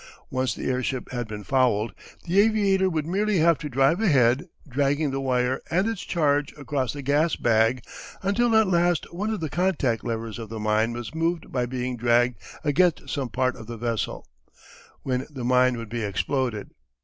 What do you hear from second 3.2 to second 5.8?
have to drive ahead, dragging the wire